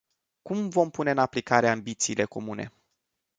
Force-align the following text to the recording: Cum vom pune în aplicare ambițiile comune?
Cum 0.41 0.69
vom 0.69 0.89
pune 0.89 1.11
în 1.11 1.17
aplicare 1.17 1.69
ambițiile 1.69 2.25
comune? 2.25 2.71